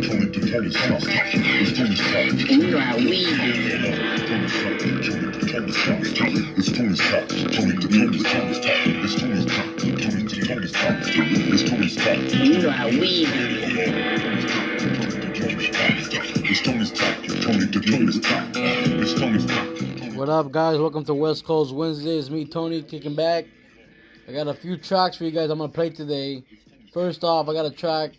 You 0.00 0.06
know 0.06 0.20
how 2.78 2.96
we 2.96 3.10
do. 3.10 3.52
To 3.56 3.82
to 11.98 12.36
you 12.38 12.58
know 12.62 12.70
how 12.70 12.86
we 12.86 13.26
do. 13.26 13.82
To. 19.42 20.12
What 20.14 20.28
up, 20.28 20.52
guys? 20.52 20.78
Welcome 20.78 21.04
to 21.06 21.14
West 21.14 21.44
Coast 21.44 21.74
Wednesday. 21.74 22.18
It's 22.18 22.30
me, 22.30 22.44
Tony, 22.44 22.82
kicking 22.84 23.16
back. 23.16 23.46
I 24.28 24.32
got 24.32 24.46
a 24.46 24.54
few 24.54 24.76
tracks 24.76 25.16
for 25.16 25.24
you 25.24 25.32
guys 25.32 25.50
I'm 25.50 25.58
gonna 25.58 25.72
play 25.72 25.90
today. 25.90 26.44
First 26.92 27.24
off, 27.24 27.48
I 27.48 27.52
got 27.52 27.66
a 27.66 27.70
track 27.70 28.12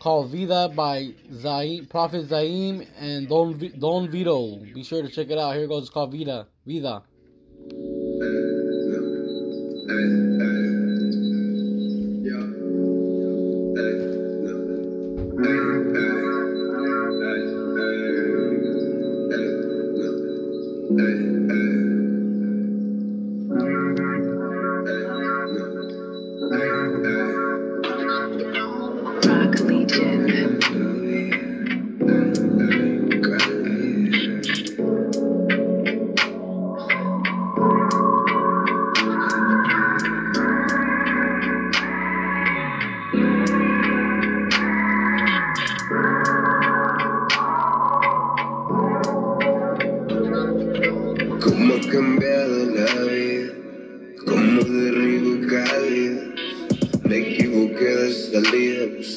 called 0.00 0.30
Vida 0.30 0.72
by 0.74 1.10
Zaim, 1.30 1.88
Prophet 1.88 2.28
Zaim 2.28 2.86
and 2.98 3.28
Don 3.28 3.72
Don 3.78 4.10
Vito. 4.10 4.56
Be 4.74 4.82
sure 4.82 5.02
to 5.02 5.08
check 5.08 5.30
it 5.30 5.38
out. 5.38 5.54
Here 5.54 5.64
it 5.64 5.68
goes. 5.68 5.82
It's 5.82 5.90
called 5.90 6.12
Vida. 6.12 6.48
Vida. 6.66 7.02
Rock 20.92 21.89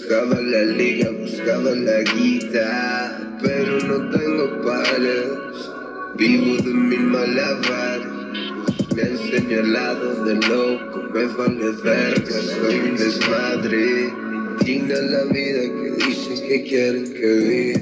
buscaba 0.03 0.35
la 0.41 0.63
liga, 0.65 1.09
buscaba 1.11 1.71
la 1.71 2.01
guita, 2.01 3.37
pero 3.41 3.79
no 3.79 4.09
tengo 4.09 4.61
pares, 4.61 5.27
vivo 6.17 6.57
de 6.57 6.73
mi 6.73 6.97
malabares. 6.97 8.07
Me 8.93 9.01
han 9.01 9.17
señalado 9.17 10.25
de 10.25 10.35
loco, 10.35 11.03
me 11.13 11.25
vale 11.25 11.71
verga, 11.83 12.41
soy 12.41 12.75
un 12.79 12.97
desmadre. 12.97 14.13
Digna 14.65 14.95
la 14.95 15.23
vida 15.25 15.61
que 15.61 16.05
dicen 16.05 16.47
que 16.47 16.63
quieren 16.63 17.13
que 17.13 17.29
viva. 17.47 17.79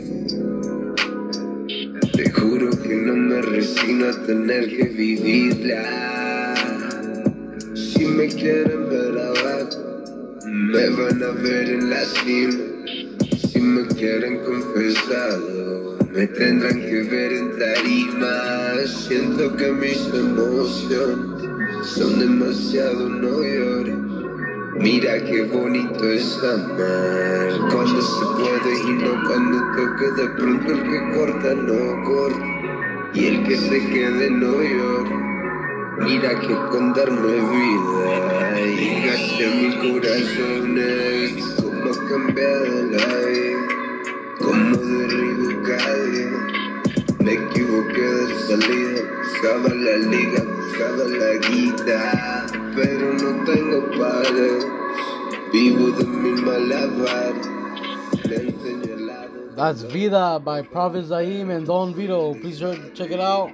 Te 2.13 2.29
juro 2.29 2.69
que 2.69 2.95
no 2.95 3.15
me 3.15 3.41
resigno 3.41 4.05
a 4.09 4.25
tener 4.27 4.67
que 4.67 4.83
vivirla. 4.83 6.53
Si 7.73 8.05
me 8.05 8.27
quieren 8.27 8.89
ver 8.89 9.17
abajo, 9.17 9.90
me 10.45 10.89
van 10.89 11.23
a 11.23 11.31
ver 11.41 11.69
en 11.69 11.89
la 11.89 12.03
cima. 12.05 12.53
Si 13.51 13.59
me 13.59 13.85
quieren 13.87 14.39
confesado, 14.39 15.97
me 16.11 16.27
tendrán 16.27 16.79
que 16.81 17.03
ver 17.03 17.31
en 17.33 17.59
tarima. 17.59 18.87
Siento 18.87 19.55
que 19.55 19.71
mis 19.71 20.07
emociones 20.13 21.43
son 21.83 22.19
demasiado 22.19 23.09
no 23.09 23.43
llores. 23.43 23.95
Mira 24.79 25.23
qué 25.23 25.43
bonito 25.43 26.09
es 26.09 26.37
amar 26.37 27.69
Cuando 27.71 28.01
se 28.01 28.25
puede 28.35 28.79
y 28.79 28.93
no 29.03 29.27
cuando 29.27 29.59
toque 29.75 30.21
De 30.21 30.29
pronto 30.29 30.71
el 30.71 30.81
que 30.89 31.17
corta 31.17 31.53
no 31.53 32.03
corta 32.03 33.11
Y 33.13 33.25
el 33.27 33.43
que 33.43 33.57
se 33.57 33.85
quede 33.89 34.31
no 34.31 34.63
llora 34.63 35.20
Mira 36.03 36.39
que 36.39 36.53
con 36.71 36.93
darme 36.93 37.33
vida 37.33 38.59
Y 38.59 39.05
gasté 39.05 39.47
mil 39.49 39.77
corazones 39.79 41.55
Cómo 41.61 41.91
ha 41.91 42.09
cambiado 42.09 42.83
la 42.91 43.05
vida 43.27 43.67
Cómo 44.39 44.77
derribo 44.77 45.47
día 46.11 46.51
me 47.23 47.33
equivoqué 47.33 48.01
de 48.01 48.35
salida, 48.47 49.01
buscaba 49.19 49.69
la 49.69 49.97
liga, 50.09 50.43
buscaba 50.43 51.03
la 51.05 51.47
guita, 51.47 52.45
pero 52.75 53.13
no 53.13 53.45
tengo 53.45 53.91
pares, 53.99 54.65
vivo 55.53 55.91
de 55.91 56.03
mi 56.05 56.41
malabar, 56.41 57.33
me 58.27 58.35
han 58.35 58.59
señalado. 58.59 59.55
That's 59.55 59.83
Vida 59.83 60.39
by 60.39 60.63
Prophet 60.63 61.05
Zaim 61.05 61.51
and 61.51 61.67
Don 61.67 61.93
Vito. 61.93 62.33
Please 62.41 62.59
check 62.95 63.11
it 63.11 63.19
out. 63.19 63.51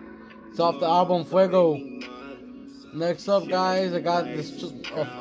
It's 0.49 0.59
off 0.59 0.79
the 0.79 0.87
album 0.87 1.25
Fuego. 1.25 1.77
Next 2.93 3.27
up, 3.27 3.47
guys, 3.47 3.93
I 3.93 3.99
got 3.99 4.25
this 4.25 4.63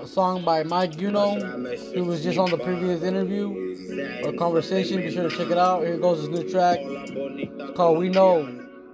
song 0.07 0.45
by 0.45 0.63
Mike 0.63 0.93
Guno, 0.93 1.95
who 1.95 2.05
was 2.05 2.23
just 2.23 2.39
on 2.39 2.51
the 2.51 2.59
previous 2.59 3.03
interview 3.03 4.25
or 4.25 4.33
conversation. 4.33 4.99
Be 4.99 5.13
sure 5.13 5.29
to 5.29 5.37
check 5.37 5.51
it 5.51 5.59
out. 5.59 5.83
Here 5.83 5.99
goes 5.99 6.21
his 6.21 6.29
new 6.29 6.49
track. 6.49 6.79
It's 6.81 7.77
called 7.77 7.99
We 7.99 8.09
Know. 8.09 8.47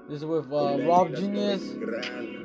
This 0.09 0.19
is 0.19 0.25
with 0.25 0.53
uh, 0.53 0.79
Rob 0.87 1.15
Genius. 1.15 1.63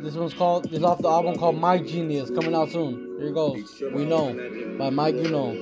This 0.01 0.15
one's 0.15 0.33
called. 0.33 0.71
Is 0.71 0.83
off 0.83 0.99
the 0.99 1.09
album 1.09 1.37
called 1.37 1.59
My 1.59 1.77
Genius, 1.77 2.29
coming 2.29 2.53
out 2.53 2.71
soon. 2.71 3.17
Here 3.19 3.31
goes. 3.31 3.81
We 3.93 4.05
Know 4.05 4.33
by 4.77 4.89
Mike 4.89 5.15
Guno. 5.15 5.55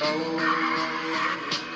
La 0.00 1.67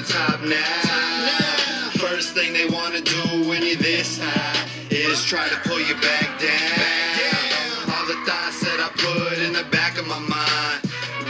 the 0.00 0.12
top 0.12 0.40
now. 0.42 1.90
First 1.98 2.34
thing 2.34 2.52
they 2.52 2.66
wanna 2.66 3.00
do 3.00 3.48
when 3.48 3.62
you're 3.64 3.76
this 3.76 4.20
high 4.22 4.68
is 4.90 5.24
try 5.24 5.48
to 5.48 5.56
pull 5.68 5.80
you 5.80 5.94
back 5.94 6.38
down. 6.38 7.90
All 7.90 8.06
the 8.06 8.18
thoughts 8.22 8.60
that 8.62 8.78
I 8.78 8.88
put 8.94 9.38
in 9.42 9.52
the 9.54 9.64
back 9.70 9.98
of 9.98 10.06
my 10.06 10.20
mind, 10.20 10.78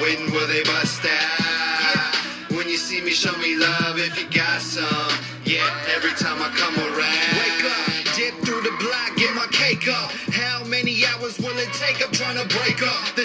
when 0.02 0.32
will 0.32 0.46
they 0.48 0.62
bust 0.64 1.00
out? 1.06 2.14
When 2.56 2.68
you 2.68 2.76
see 2.76 3.00
me, 3.00 3.10
show 3.10 3.36
me 3.38 3.56
love 3.56 3.98
if 3.98 4.20
you 4.20 4.28
got 4.28 4.60
some. 4.60 5.12
Yeah, 5.44 5.64
every 5.96 6.12
time 6.12 6.36
I 6.42 6.52
come 6.52 6.76
around. 6.76 7.30
Wake 7.40 7.64
up, 7.72 8.16
dip 8.16 8.34
through 8.44 8.62
the 8.68 8.76
block, 8.84 9.16
get 9.16 9.34
my 9.34 9.46
cake 9.50 9.88
up. 9.88 10.10
How 10.28 10.64
many 10.64 11.06
hours 11.06 11.38
will 11.38 11.56
it 11.56 11.72
take? 11.72 12.04
I'm 12.04 12.12
trying 12.12 12.36
to 12.36 12.46
break 12.58 12.82
up 12.82 13.16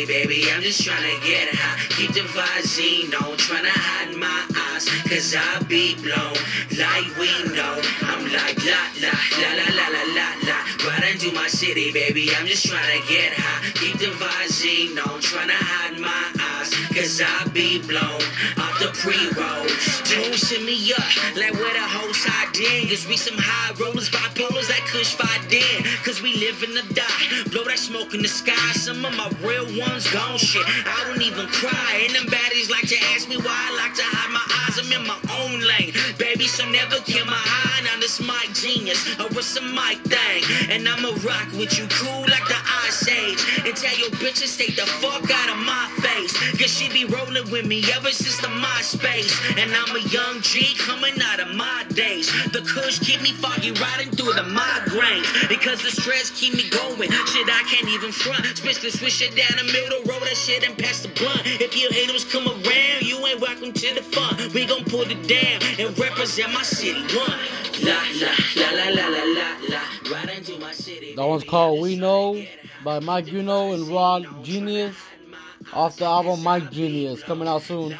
my 0.00 0.04
baby. 0.06 0.44
I'm 0.52 0.62
just 0.62 0.84
trying 0.84 1.02
to 1.02 1.26
get 1.26 1.48
high. 1.52 1.78
Keep 1.96 2.12
the 2.14 2.20
visine 2.20 3.14
on, 3.22 3.36
trying 3.36 3.64
to 3.64 3.70
hide 3.70 4.14
my 4.16 4.42
eyes. 4.72 4.84
Cause 5.08 5.34
I 5.36 5.62
be 5.64 5.94
blown 5.96 6.38
like 6.78 7.08
we 7.18 7.30
know. 7.54 7.80
I'm 8.02 8.22
like 8.30 8.58
la 8.62 8.78
la 9.02 9.10
la 9.42 9.50
la 9.58 9.68
la 9.74 9.86
la 9.90 10.04
la 10.14 10.28
la. 10.46 10.58
Right 10.86 11.12
into 11.12 11.32
my 11.32 11.48
city, 11.48 11.90
baby. 11.92 12.30
I'm 12.36 12.46
just 12.46 12.66
trying 12.66 13.00
to 13.00 13.08
get 13.08 13.32
high. 13.34 13.70
Keep 13.74 13.98
the 13.98 14.12
visine 14.14 14.98
on, 15.06 15.20
trying 15.20 15.48
to 15.48 15.58
hide 15.58 15.98
my 15.98 16.08
eyes. 16.08 16.37
Cause 16.98 17.22
I 17.22 17.48
be 17.54 17.78
blown 17.78 18.22
off 18.58 18.74
the 18.80 18.90
pre-roll. 18.92 19.68
Send 20.38 20.64
me 20.64 20.92
up 20.92 21.36
like 21.36 21.52
where 21.54 21.74
the 21.74 21.82
whole 21.82 22.14
side 22.14 22.54
in. 22.56 22.88
Cause 22.88 23.06
we 23.06 23.16
some 23.16 23.36
high 23.38 23.74
rollers, 23.78 24.08
bipolars 24.08 24.66
that 24.66 24.82
kush 24.86 25.14
fight 25.14 25.46
in. 25.52 25.84
Cause 26.02 26.22
we 26.22 26.34
live 26.38 26.62
in 26.62 26.74
the 26.74 26.82
die, 26.94 27.26
blow 27.50 27.64
that 27.64 27.78
smoke 27.78 28.14
in 28.14 28.22
the 28.22 28.28
sky. 28.28 28.72
Some 28.72 29.04
of 29.04 29.14
my 29.14 29.30
real 29.42 29.66
ones 29.78 30.10
gone 30.10 30.38
shit. 30.38 30.64
I 30.66 31.04
don't 31.06 31.22
even 31.22 31.46
cry. 31.48 32.06
And 32.06 32.14
them 32.16 32.26
baddies 32.26 32.70
like 32.70 32.88
to 32.88 32.98
ask 33.14 33.28
me 33.28 33.36
why 33.36 33.52
I 33.52 33.70
like 33.76 33.94
to 33.94 34.06
hide 34.06 34.32
my 34.32 34.46
eyes. 34.66 34.78
I'm 34.78 34.90
in 34.90 35.06
my 35.06 35.18
own 35.42 35.60
lane. 35.60 35.92
Baby, 36.18 36.46
so 36.46 36.64
never 36.70 36.98
kill 37.06 37.26
my 37.26 37.38
eye. 37.38 37.82
Now 37.84 38.00
this 38.00 38.20
my 38.20 38.42
genius, 38.54 39.04
or 39.20 39.28
it's 39.30 39.56
a 39.56 39.62
mic 39.62 40.00
thing. 40.06 40.42
And 40.70 40.88
I'ma 40.88 41.14
rock 41.26 41.50
with 41.58 41.78
you 41.78 41.86
cool 41.90 42.24
like 42.26 42.46
the 42.48 42.60
Ice 42.86 43.06
Age. 43.06 43.40
And 43.66 43.74
tell 43.76 43.96
your 43.98 44.10
bitches 44.22 44.56
stay 44.56 44.72
the 44.72 44.86
fuck 44.98 45.28
out 45.30 45.50
of 45.52 45.60
my 45.60 45.86
face. 46.00 46.32
Cause 46.56 46.72
she 46.72 46.87
be 46.92 47.04
rolling 47.04 47.50
with 47.50 47.66
me 47.66 47.84
ever 47.94 48.10
since 48.10 48.36
the 48.38 48.48
MySpace. 48.48 49.32
And 49.58 49.70
I'm 49.72 49.96
a 49.96 50.00
young 50.08 50.40
G 50.40 50.74
coming 50.78 51.14
out 51.22 51.40
of 51.40 51.54
my 51.54 51.84
days. 51.94 52.30
The 52.52 52.60
kush 52.62 52.98
keep 52.98 53.20
me 53.22 53.32
foggy 53.32 53.72
riding 53.72 54.10
through 54.10 54.32
the 54.34 54.46
migraines. 54.48 55.48
Because 55.48 55.82
the 55.82 55.90
stress 55.90 56.30
keep 56.30 56.54
me 56.54 56.68
going. 56.70 57.10
Shit, 57.10 57.48
I 57.48 57.62
can't 57.68 57.88
even 57.88 58.12
front. 58.12 58.44
Switch 58.56 58.80
the 58.80 58.90
switch 58.90 59.22
it 59.22 59.36
down 59.36 59.58
the 59.58 59.72
middle, 59.72 59.98
roll 60.04 60.20
that 60.20 60.36
shit 60.36 60.66
and 60.66 60.76
pass 60.76 61.02
the 61.02 61.08
blunt. 61.08 61.42
If 61.44 61.76
your 61.76 61.92
haters 61.92 62.24
come 62.24 62.46
around, 62.46 63.02
you 63.02 63.24
ain't 63.26 63.40
welcome 63.40 63.72
to 63.72 63.94
the 63.94 64.02
fun. 64.02 64.36
We 64.54 64.66
gon' 64.66 64.84
pull 64.84 65.02
it 65.02 65.26
down 65.28 65.60
and 65.78 65.98
represent 65.98 66.52
my 66.52 66.62
city. 66.62 67.00
One. 67.16 67.38
La 67.82 68.02
la 68.20 68.32
la 68.56 68.70
la 68.70 68.88
la 68.90 69.06
la 69.06 69.24
la 69.24 69.56
la. 69.68 70.14
Right 70.14 70.38
into 70.38 70.58
my 70.58 70.72
city. 70.72 71.14
That 71.14 71.26
one's 71.26 71.44
called 71.44 71.80
We 71.80 71.96
Know 71.96 72.44
by 72.84 72.98
Mike 73.00 73.26
Guno 73.26 73.74
and 73.74 73.88
Rod 73.88 74.44
Genius 74.44 74.96
off 75.72 75.96
the 75.96 76.04
album 76.04 76.42
Mike 76.42 76.70
Genius 76.70 77.22
coming 77.22 77.48
out 77.48 77.62
soon. 77.62 77.96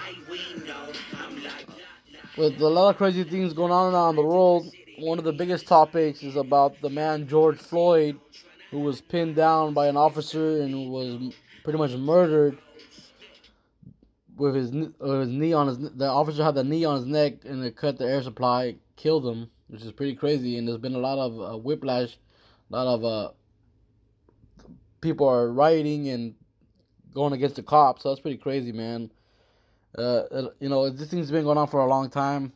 With 2.36 2.60
a 2.60 2.68
lot 2.68 2.90
of 2.90 2.96
crazy 2.96 3.24
things 3.24 3.52
going 3.52 3.72
on 3.72 3.92
around 3.92 4.16
the 4.16 4.22
world, 4.22 4.70
one 4.98 5.18
of 5.18 5.24
the 5.24 5.32
biggest 5.32 5.66
topics 5.66 6.22
is 6.22 6.36
about 6.36 6.80
the 6.80 6.90
man 6.90 7.26
George 7.26 7.58
Floyd, 7.58 8.18
who 8.70 8.80
was 8.80 9.00
pinned 9.00 9.36
down 9.36 9.74
by 9.74 9.88
an 9.88 9.96
officer 9.96 10.62
and 10.62 10.90
was 10.90 11.34
pretty 11.64 11.78
much 11.78 11.92
murdered 11.92 12.58
with 14.36 14.54
his 14.54 14.70
kn- 14.70 14.94
uh, 15.00 15.20
his 15.20 15.28
knee 15.28 15.52
on 15.52 15.66
his. 15.66 15.78
The 15.78 16.06
officer 16.06 16.44
had 16.44 16.54
the 16.54 16.64
knee 16.64 16.84
on 16.84 16.96
his 16.96 17.06
neck 17.06 17.44
and 17.44 17.64
it 17.64 17.76
cut 17.76 17.98
the 17.98 18.04
air 18.04 18.22
supply, 18.22 18.76
killed 18.96 19.26
him, 19.26 19.50
which 19.66 19.82
is 19.82 19.92
pretty 19.92 20.14
crazy. 20.14 20.56
And 20.58 20.68
there's 20.68 20.78
been 20.78 20.94
a 20.94 20.98
lot 20.98 21.18
of 21.18 21.40
uh, 21.40 21.58
whiplash, 21.58 22.18
a 22.70 22.76
lot 22.76 22.86
of 22.86 23.04
uh, 23.04 23.30
people 25.00 25.28
are 25.28 25.52
rioting 25.52 26.08
and 26.08 26.34
going 27.14 27.32
against 27.32 27.56
the 27.56 27.62
cops. 27.62 28.02
So 28.02 28.10
that's 28.10 28.20
pretty 28.20 28.36
crazy, 28.36 28.72
man. 28.72 29.10
Uh, 29.96 30.00
uh, 30.30 30.48
you 30.60 30.68
know, 30.68 30.90
this 30.90 31.10
thing's 31.10 31.30
been 31.30 31.44
going 31.44 31.58
on 31.58 31.68
for 31.68 31.80
a 31.80 31.86
long 31.86 32.10
time. 32.10 32.52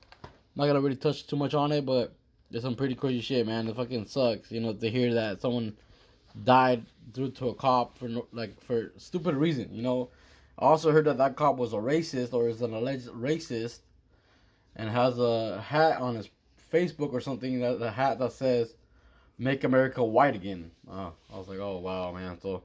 not 0.54 0.66
gonna 0.66 0.81
really 0.81 0.96
touch 0.96 1.26
too 1.26 1.37
much 1.37 1.54
on 1.54 1.72
it, 1.72 1.87
but 1.87 2.12
there's 2.50 2.64
some 2.64 2.76
pretty 2.76 2.94
crazy 2.94 3.20
shit, 3.20 3.46
man. 3.46 3.69
It 3.69 3.76
fucking 3.76 4.06
sucks, 4.06 4.52
you 4.52 4.60
know, 4.60 4.75
to 4.75 4.90
hear 4.90 5.14
that 5.14 5.40
someone 5.40 5.75
died 6.44 6.84
due 7.12 7.31
to 7.31 7.49
a 7.49 7.54
cop 7.54 7.96
for 7.99 8.08
no, 8.08 8.26
like 8.32 8.60
for 8.62 8.93
stupid 8.99 9.34
reason. 9.34 9.69
You 9.72 9.82
know, 9.82 10.10
I 10.58 10.66
also 10.66 10.93
heard 10.93 11.06
that 11.06 11.19
that 11.19 11.37
cop 11.37 11.56
was 11.56 11.72
a 11.72 11.76
racist 11.76 12.34
or 12.34 12.48
is 12.48 12.62
an 12.62 12.75
alleged 12.75 13.08
racist, 13.08 13.81
and 14.76 14.90
has 14.90 15.19
a 15.19 15.60
hat 15.60 16.00
on 16.00 16.14
his 16.14 16.28
Facebook 16.72 17.12
or 17.12 17.20
something 17.20 17.60
that 17.60 17.78
the 17.78 17.90
hat 17.90 18.19
that 18.19 18.32
says 18.32 18.75
"Make 19.38 19.64
America 19.64 20.05
White 20.05 20.34
Again." 20.34 20.70
Oh, 20.90 21.12
I 21.32 21.38
was 21.38 21.48
like, 21.48 21.58
oh 21.58 21.78
wow, 21.78 22.12
man. 22.12 22.38
So, 22.40 22.62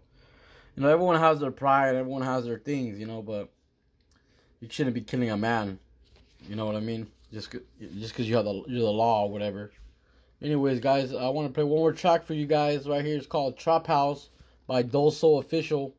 you 0.78 0.84
know, 0.84 0.90
everyone 0.90 1.20
has 1.20 1.40
their 1.40 1.52
pride, 1.52 1.96
everyone 1.96 2.22
has 2.22 2.46
their 2.46 2.60
things, 2.60 3.00
you 3.00 3.08
know, 3.08 3.24
but 3.24 3.50
you 4.60 4.68
shouldn't 4.70 4.94
be 4.94 5.02
killing 5.02 5.32
a 5.32 5.36
man. 5.38 5.80
You 6.48 6.56
know 6.56 6.68
what 6.68 6.76
I 6.76 6.80
mean? 6.80 7.08
Just 7.34 7.50
'cause- 7.50 7.62
just 8.00 8.14
because 8.14 8.30
you 8.30 8.36
have 8.36 8.46
the 8.46 8.54
you're 8.68 8.82
the 8.84 8.92
law 8.92 9.26
or 9.26 9.32
whatever. 9.32 9.72
Anyways, 10.42 10.80
guys, 10.80 11.14
I 11.14 11.30
want 11.30 11.48
to 11.48 11.54
play 11.54 11.64
one 11.64 11.80
more 11.80 11.92
track 11.92 12.24
for 12.24 12.36
you 12.36 12.46
guys 12.46 12.88
right 12.88 13.04
here. 13.04 13.18
It's 13.18 13.26
called 13.26 13.58
Trap 13.58 13.88
House 13.88 14.30
by 14.68 14.84
Dolso 14.84 15.40
Official. 15.40 15.96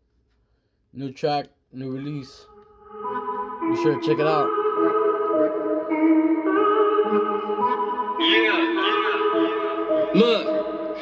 New 0.92 1.12
track, 1.12 1.46
new 1.72 1.90
release. 1.90 2.46
Be 3.70 3.76
sure 3.82 4.00
to 4.00 4.06
check 4.06 4.18
it 4.20 4.26
out. 4.26 4.48
Look, 10.14 10.46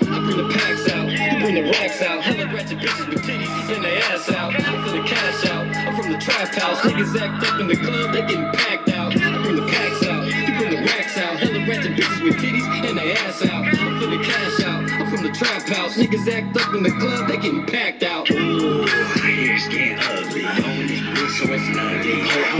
I 0.03 0.21
bring 0.25 0.37
the 0.37 0.55
packs 0.55 0.91
out, 0.91 1.09
you 1.11 1.41
bring 1.41 1.55
the 1.55 1.63
racks 1.71 2.03
out. 2.03 2.23
Hella 2.23 2.53
ratchet 2.53 2.79
bitches 2.79 3.26
and 3.71 3.85
their 3.85 4.03
ass 4.05 4.29
out. 4.31 4.55
I'm 4.55 4.85
for 4.85 4.91
the 4.91 5.03
cash 5.03 5.47
out, 5.47 5.67
I'm 5.77 5.97
from 5.97 6.13
the 6.13 6.19
trap 6.19 6.55
house. 6.55 6.81
Niggas 6.81 7.21
act 7.21 7.47
up 7.47 7.61
in 7.61 7.67
the 7.67 7.77
club, 7.77 8.13
they 8.13 8.21
getting 8.23 8.51
packed 8.53 8.89
out. 8.91 9.17
I 9.17 9.43
bring 9.43 9.57
the 9.57 9.67
packs 9.67 10.07
out, 10.07 10.27
you 10.27 10.59
bring 10.59 10.71
the 10.71 10.83
racks 10.87 11.19
out. 11.19 11.39
Hella 11.39 11.59
ratchet 11.67 11.93
bitches 11.93 12.23
with 12.23 12.37
titties 12.37 12.89
and 12.89 12.99
their 12.99 13.17
ass 13.19 13.43
out. 13.45 13.65
I'm 13.67 14.01
for 14.01 14.07
the 14.07 14.23
cash 14.23 14.61
out, 14.65 14.91
I'm 14.91 15.11
from 15.11 15.23
the 15.25 15.33
trap 15.33 15.63
house. 15.69 15.97
Niggas 15.97 16.29
act 16.33 16.57
up 16.57 16.75
in 16.75 16.83
the 16.83 16.91
club, 16.91 17.29
they 17.29 17.37
getting 17.37 17.67
packed 17.67 18.03
out. 18.03 18.31
Ooh, 18.31 18.87
hair's 18.87 19.67
getting 19.69 19.99
ugly. 19.99 20.45
On 20.45 20.87
this 20.87 21.01
bitch, 21.01 21.39
so 21.39 21.53
it's 21.53 21.77
ugly. 21.77 22.56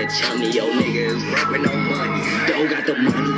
A 0.00 0.08
phone 0.08 0.40
with 0.40 0.48
a 0.48 0.50
chummy. 0.50 0.50
Yo, 0.50 0.66
nigga 0.70 1.16
is 1.16 1.24
rapping 1.26 1.62
no 1.62 1.76
money. 1.76 2.22
Don't 2.46 2.68
got 2.68 2.86
the 2.86 2.94
money. 2.94 3.32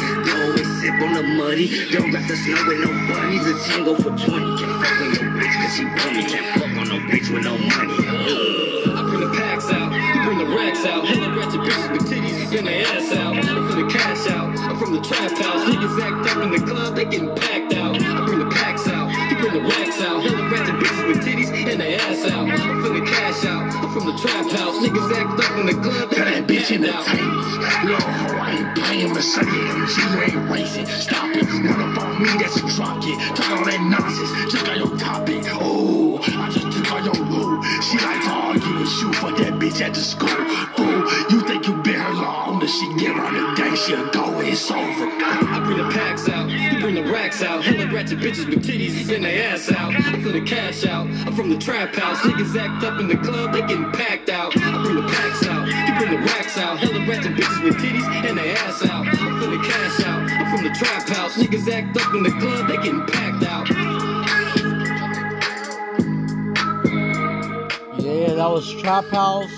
And 0.53 0.67
sip 0.81 1.01
on 1.03 1.15
the 1.15 1.23
muddy. 1.23 1.91
Don't 1.91 2.11
got 2.11 2.29
the 2.29 2.37
snow 2.37 2.65
with 2.67 2.81
no 2.81 2.91
bunnies. 3.09 3.47
A 3.47 3.55
tango 3.69 3.95
for 3.95 4.11
20. 4.11 4.19
Can't 4.19 4.85
fuck 4.85 5.01
on 5.01 5.13
your 5.13 5.31
bitch, 5.33 5.55
cause 5.63 5.75
she 5.77 5.85
bummy. 5.85 6.25
Can't 6.25 6.61
fuck 6.61 6.79
on 6.79 6.89
no 6.89 6.99
bitch 7.11 7.31
with 7.33 7.45
no 7.45 7.57
money. 7.59 7.97
Ugh. 7.99 8.83
I 8.95 9.03
bring 9.09 9.21
the 9.21 9.35
packs 9.37 9.71
out, 9.71 9.93
you 9.93 10.23
bring 10.25 10.39
the 10.39 10.57
racks 10.57 10.85
out. 10.85 11.05
Hella 11.07 11.37
ratchet 11.37 11.61
bitches 11.61 11.93
with 11.93 12.11
titties 12.11 12.59
and 12.59 12.67
their 12.67 12.87
ass 12.87 13.13
out. 13.13 13.37
I'm 13.37 13.69
for 13.69 13.77
the 13.77 13.89
cash 13.89 14.27
out, 14.31 14.59
I'm 14.59 14.79
from 14.79 14.93
the 14.93 15.01
trap 15.01 15.31
house. 15.31 15.69
Niggas 15.69 16.01
act 16.01 16.37
up 16.37 16.43
in 16.43 16.51
the 16.51 16.67
club, 16.67 16.95
they 16.95 17.05
getting 17.05 17.35
packed 17.35 17.75
out. 17.75 17.97
I 18.03 18.27
bring 18.27 18.39
the 18.41 18.51
packs 18.51 18.87
out, 18.89 19.09
you 19.31 19.39
bring 19.39 19.55
the 19.55 19.69
racks 19.69 20.01
out. 20.03 20.23
Hella 20.23 20.51
ratchet 20.51 20.75
bitches 20.75 21.07
with 21.07 21.25
titties 21.25 21.71
and 21.71 21.81
their 21.81 22.01
ass 22.01 22.31
out. 22.31 22.72
I'm 23.33 23.41
for 23.41 23.41
the 23.41 23.41
cash 23.41 23.45
out, 23.47 23.85
I'm 23.85 23.93
from 23.93 24.07
the 24.07 24.19
trap 24.19 24.51
house. 24.51 24.77
Niggas 24.85 25.13
act 25.17 25.41
up 25.41 25.59
in 25.59 25.67
the 25.67 25.73
club, 25.73 26.11
Tell 26.11 26.25
that 26.25 26.47
bitch 26.47 26.71
in 26.71 26.83
the. 26.83 26.89
Yo, 26.89 27.97
ho, 27.97 28.37
I 28.37 28.57
ain't 28.59 28.77
playing 28.77 29.13
Mercedes 29.13 29.97
you 29.97 30.21
ain't 30.21 30.51
racing. 30.51 30.87
Stop 30.87 31.35
it. 31.35 31.45
Run 31.49 31.97
up 31.97 32.03
on 32.03 32.23
me, 32.23 32.29
that's 32.39 32.57
a 32.57 32.61
drop. 32.77 33.01
Talk 33.35 33.51
all 33.51 33.65
that 33.65 33.81
nonsense. 33.81 34.53
Check 34.53 34.69
out 34.69 34.77
your 34.77 34.99
topic. 34.99 35.43
Oh, 35.49 36.21
I 36.23 36.51
just 36.51 36.71
took 36.77 36.93
all 36.93 37.01
your 37.01 37.15
loot. 37.15 37.65
She 37.83 37.97
like 37.99 38.23
to 38.23 38.31
argue 38.31 38.79
with 38.79 38.93
you. 39.01 39.13
Fuck 39.15 39.37
that 39.39 39.55
bitch 39.55 39.81
at 39.81 39.95
the 39.95 40.01
school. 40.01 40.29
Fool, 40.77 41.01
you 41.31 41.41
think 41.49 41.67
you 41.67 41.75
been 41.83 42.01
her 42.01 42.13
long? 42.13 42.61
The 42.61 42.69
she 42.69 42.87
get 42.99 43.17
on 43.17 43.33
the 43.33 43.55
day, 43.57 43.75
she'll 43.75 44.09
go. 44.11 44.41
It's 44.41 44.71
over. 44.71 45.09
I 45.09 45.61
bring 45.65 45.79
the 45.79 45.89
packs 45.91 46.29
out, 46.29 46.51
you 46.51 46.81
bring 46.81 46.95
the 46.97 47.05
racks 47.11 47.43
out. 47.43 47.65
Hella 47.65 47.91
ratchet 47.93 48.19
bitches 48.19 48.49
with 48.49 48.65
titties 48.65 49.13
and 49.15 49.25
their 49.25 49.53
ass 49.53 49.73
out. 49.73 49.93
The 50.33 50.41
cash 50.41 50.87
out, 50.87 51.07
I'm 51.27 51.35
from 51.37 51.51
the 51.51 51.59
trap 51.59 51.95
house. 51.95 52.17
Niggas 52.21 52.59
act 52.59 52.83
up 52.85 52.99
in 52.99 53.07
the 53.07 53.19
club, 53.19 53.53
they 53.53 53.61
getting 53.61 53.93
packed 53.93 54.31
out. 54.31 54.57
I 54.57 54.83
bring 54.83 54.97
the 54.97 55.03
packs 55.03 55.47
out, 55.47 55.67
you 55.67 55.99
bring 55.99 56.19
the 56.19 56.27
racks 56.27 56.57
out. 56.57 56.79
Hella 56.79 57.07
ratchet 57.07 57.37
bitches 57.37 57.63
with 57.63 57.77
titties 57.77 58.07
and 58.27 58.39
their 58.39 58.57
ass 58.57 58.83
out. 58.87 59.07
I'm 59.07 59.41
for 59.43 59.51
the 59.51 59.59
cash 59.59 60.01
out, 60.07 60.31
I'm 60.31 60.57
from 60.57 60.65
the 60.65 60.75
trap 60.75 61.07
house. 61.07 61.37
Niggas 61.37 61.71
act 61.71 61.99
up 61.99 62.15
in 62.15 62.23
the 62.23 62.31
club, 62.31 62.67
they 62.67 62.77
getting 62.77 63.05
packed 63.09 63.45
out. 63.45 63.69
Yeah, 68.01 68.35
that 68.35 68.51
was 68.51 68.73
Trap 68.81 69.05
House 69.09 69.53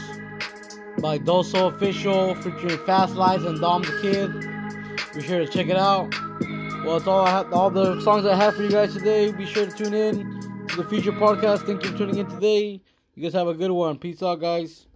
by 0.98 1.20
Doso 1.20 1.72
Official 1.72 2.34
featuring 2.34 2.78
Fast 2.84 3.14
Lights 3.14 3.44
and 3.44 3.60
Dom 3.60 3.82
the 3.82 3.96
Kid. 4.02 5.14
Be 5.14 5.22
sure 5.22 5.38
to 5.38 5.46
check 5.46 5.68
it 5.68 5.76
out. 5.76 6.12
Well, 6.84 6.96
it's 6.96 7.06
all 7.06 7.24
I 7.24 7.30
have, 7.30 7.52
all 7.52 7.70
the 7.70 8.00
songs 8.00 8.26
I 8.26 8.34
have 8.34 8.56
for 8.56 8.64
you 8.64 8.70
guys 8.70 8.92
today. 8.92 9.30
Be 9.30 9.46
sure 9.46 9.66
to 9.66 9.72
tune 9.72 9.94
in 9.94 10.33
the 10.76 10.84
future 10.84 11.12
podcast. 11.12 11.66
Thank 11.66 11.84
you 11.84 11.90
for 11.90 11.98
tuning 11.98 12.18
in 12.18 12.26
today. 12.26 12.80
You 13.14 13.22
guys 13.22 13.32
have 13.34 13.46
a 13.48 13.54
good 13.54 13.70
one. 13.70 13.98
Peace 13.98 14.22
out, 14.22 14.40
guys. 14.40 14.86